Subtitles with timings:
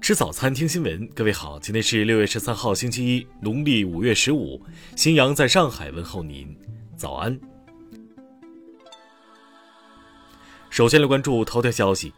[0.00, 1.06] 吃早餐，听新闻。
[1.08, 4.60] 各位好，今天是六月十三号，星期一，农历五月十五。
[4.96, 6.56] 新阳在上海问候您，
[6.96, 7.38] 早安。
[10.70, 12.14] 首先来关注头条消息。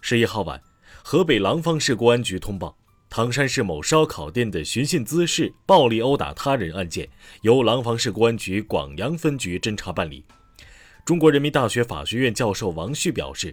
[0.00, 0.62] 十一号晚，
[1.02, 2.78] 河北廊坊市公安局通报，
[3.10, 7.08] 唐山市某烧烤店的寻衅滋事、暴力殴打他人案件，
[7.42, 10.24] 由廊坊市公安局广阳分局侦查办理。
[11.04, 13.52] 中国人民大学法学院教授王旭表示。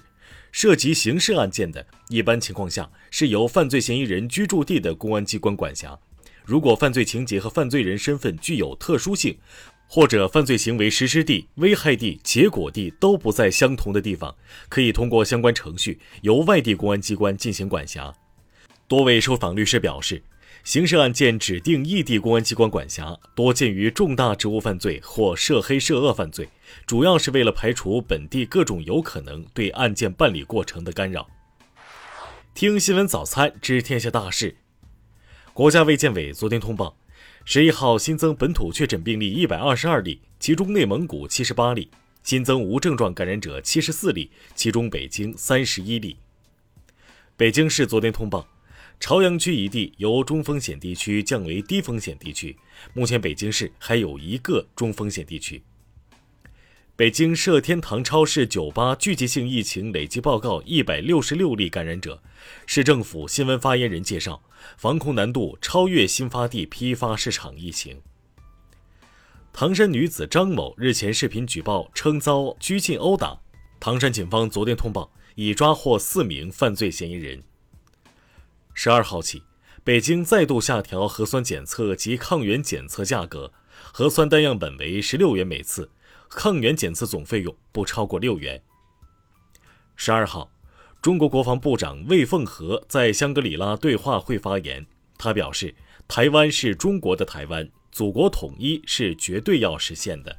[0.60, 5.96] 涉及刑事案件的，一般情况下是由犯罪嫌疑人居住地的公安机关管辖。
[6.44, 9.38] 如果犯罪情节和犯罪人身份具有特殊性，
[9.88, 14.36] 或者犯罪行为实施地、危害地、结果地都不在相同的地方，
[14.68, 18.12] 可以通过相关程序由外地公安机关进行管辖。
[18.88, 20.24] 多位受访律师表示。
[20.68, 26.50] 刑事案件指定异地公安机关管辖，多见于重大职务犯罪或涉黑涉恶犯罪，
[26.86, 31.26] 主要是为了排除本地各种有可能对案件办理过程的干扰。
[32.54, 34.58] 听新闻早餐知天下大事。
[35.54, 36.98] 国家卫健委昨天通报，
[37.46, 41.90] 十一号新增本土确诊病例一百二十二例，其中内蒙古七十八例，
[42.24, 46.18] 新增无症状感染者七十四例，其中北京三十一例。
[47.38, 48.46] 北京市昨天通报。
[49.00, 52.58] 朝阳区一地由中风险地区降为低风险地区，
[52.94, 55.62] 目前北京市还有一个中风险地区。
[56.96, 62.22] 北京涉天堂超市酒吧聚集性疫情累计报告一百六十六例感染者，
[62.66, 64.42] 市政府新闻发言人介绍，
[64.78, 68.02] 防控难度超越新发地批发市场疫情。
[69.54, 73.40] 唐山女子张某日前视频举报称遭拘禁殴打，
[73.80, 77.44] 唐山警方昨天通报已抓获四名犯罪嫌疑人。
[78.80, 79.42] 十二号起，
[79.84, 83.52] 北京再度下调核酸检测及抗原检测价格，
[83.92, 85.90] 核酸单样本为十六元每次，
[86.30, 88.62] 抗原检测总费用不超过六元。
[89.96, 90.52] 十二号，
[91.02, 94.86] 中国国防部长魏凤和在香格里拉对话会发言，
[95.18, 95.74] 他表示，
[96.08, 100.38] 台湾是中国的台湾，祖国统一是绝对要实现的。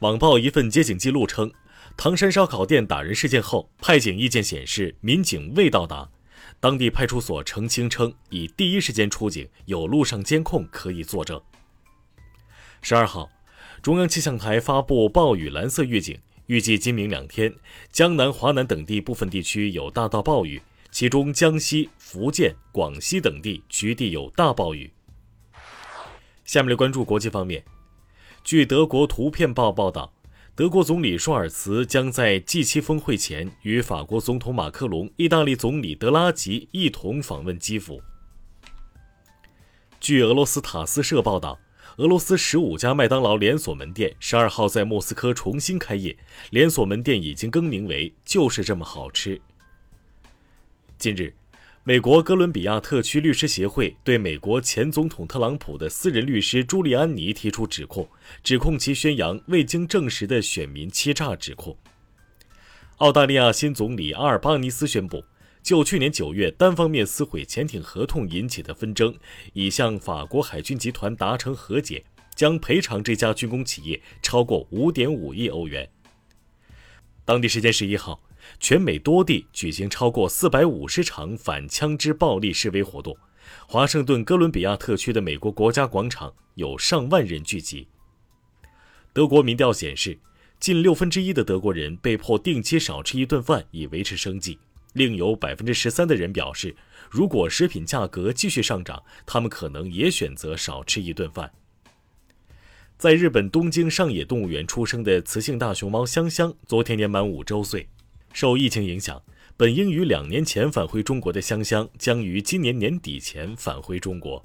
[0.00, 1.50] 网曝一份接警记录称。
[1.96, 6.10] 唐山烧烤店打人事件后，派警意见显示民警未到达。
[6.58, 11.40] 当地派出所澄清称，已第一时间出警，有路上监控可以作证。
[12.80, 13.30] 十二号，
[13.82, 17.52] 中央气象台发布暴雨蓝色预警，预计今明两天，
[17.90, 20.60] 江南、华南等地部分地区有大到暴雨，
[20.90, 24.90] 其中江西、福建、广西等地局地有大暴雨。
[26.44, 27.64] 下面来关注国际方面，
[28.42, 30.12] 据德国图片报报道。
[30.54, 38.02] 德国总理舒尔茨将在 G7 峰会前与法国总统马克龙、意大利总理德拉吉一同访问基辅。
[39.98, 41.58] 据俄罗斯塔斯社报道，
[41.96, 46.14] 俄罗斯十五家麦当劳连锁门店十二号在莫斯科重新开业，
[46.50, 49.40] 连锁门店已经更名为“就是这么好吃”。
[50.98, 51.34] 近日。
[51.84, 58.08] 美国哥伦比亚特区律师协会对美国前总统特朗普的私人律师朱利安尼提出指控，
[58.44, 61.76] 指控其宣扬未经证实的选民欺诈指控。
[62.98, 65.24] 澳大利亚新总理阿尔巴尼斯宣布，
[65.60, 69.12] 就去年九月单方面撕毁潜艇合同引起的纷争，
[69.52, 72.04] 已向法国海军集团达成和解，
[72.36, 75.90] 将赔偿这家军工企业超过五点五亿欧元。
[77.24, 78.22] 当地时间十一号。
[78.60, 83.16] 全美多地举行超过四百五十场反枪支暴力示威活动，
[83.66, 87.88] 华盛顿哥伦比亚特区的美国国家广场有上万人聚集。
[89.12, 90.18] 德国民调显示，
[90.58, 94.58] 近六分之一的德国人被迫定期少吃一顿饭以维持生计，
[94.94, 96.74] 另有百分之十三的人表示，
[97.10, 101.52] 如果食品价格继续上涨，他们可能也选择少吃一顿饭。
[102.96, 107.88] 在日本东京上野动物园出生的雌性大熊猫香香，昨天年满五周岁。
[108.32, 109.22] 受疫情影响，
[109.56, 114.44] 本应于两年前返回中国的香香将于今年年底前返回中国。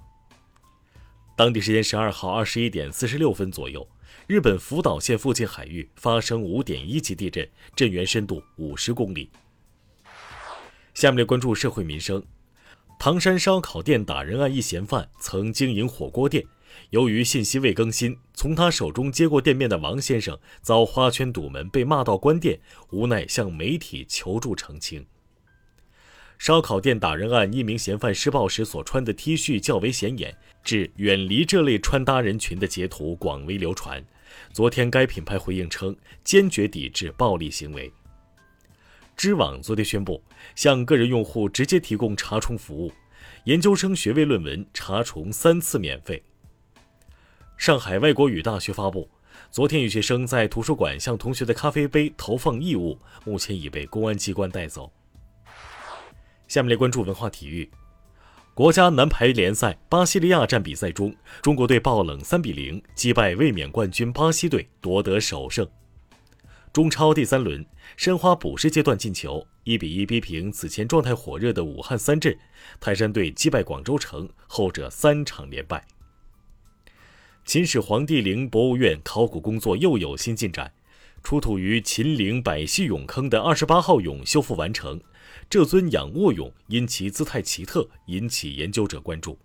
[1.35, 3.87] 当地时间十二号二十一点四十六分左右，
[4.25, 9.29] 日本福岛县附近海域发生五点一级地震，震源深度五十公里。
[10.93, 12.23] 下面来关注社会民生。
[12.99, 16.43] 唐山烧烤店打人案一嫌犯曾经营火锅店。
[16.90, 22.59] 由于信息未更新，从他手中接过店面的王先生遭花圈堵门，被骂到关店，
[22.91, 25.05] 无奈向媒体求助澄清。
[26.37, 34.05] 烧烤店打人案一名嫌犯施暴时所穿的 T 恤较为显眼，致远离这类穿搭人群的截图广为流传。
[34.53, 37.91] 昨天，该品牌回应称坚决抵制暴力行为。
[39.16, 40.22] 知网昨天宣布
[40.55, 42.91] 向个人用户直接提供查重服务，
[43.46, 46.22] 研究生学位论文查重三次免费。
[47.57, 49.09] 上海外国语大学发布，
[49.49, 54.91] 昨天有学生在图书馆向同学的咖啡杯投放异物，目前已被公安机关带走。
[56.47, 57.69] 下面来关注文化体育。
[58.53, 65.67] 国家男排联赛巴西利亚站比赛中，中国队爆冷三比零击败卫冕冠军巴西队，夺得首胜。
[66.71, 67.65] 中超第三轮，
[67.97, 72.37] 申花补时阶段进球，一比一逼平此前状态火热的武汉三镇。
[72.79, 75.83] 泰山队击败广州城，后者三场连败。
[77.47, 80.70] 秦始皇帝陵博物院考古工作又有新进展，
[81.23, 84.99] 出土于秦陵百戏俑坑的二十八号俑修复完成。
[85.49, 89.40] 这尊仰卧俑因其姿态奇特，引起研究者关注。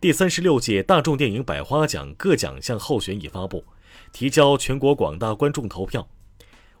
[0.00, 3.64] 第三十六届大众电影百花奖各奖项候选已发布，
[4.12, 6.08] 提交全国广大观众投票。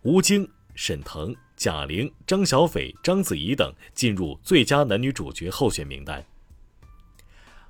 [0.02, 6.24] 吴京、沈腾、贾玲、张小斐、章子怡等进入最佳男女主角候选名单。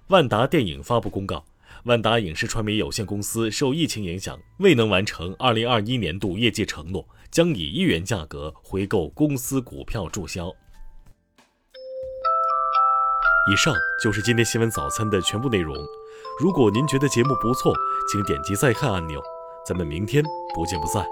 [0.09, 1.43] 万达电影发布公告。
[1.85, 10.53] 万达影视传媒有限公司受疫情影响，未能完成2021年度业绩承诺，将以一元价格回购公司股票注销。
[13.51, 15.75] 以上就是今天新闻早餐的全部内容。
[16.39, 17.75] 如果您觉得节目不错，
[18.11, 19.21] 请点击再看按钮。
[19.67, 20.23] 咱们明天
[20.55, 21.05] 不见不散。